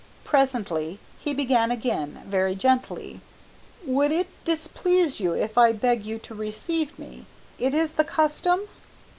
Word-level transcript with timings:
Presently 0.23 0.97
he 1.19 1.31
began 1.31 1.69
again, 1.69 2.23
very 2.25 2.55
gently. 2.55 3.21
"Would 3.85 4.11
it 4.11 4.29
displease 4.45 5.19
you 5.19 5.33
if 5.33 5.59
I 5.59 5.73
beg 5.73 6.07
you 6.07 6.17
to 6.17 6.33
receive 6.33 6.97
me? 6.97 7.27
It 7.59 7.75
is 7.75 7.91
the 7.91 8.03
custom?" 8.03 8.61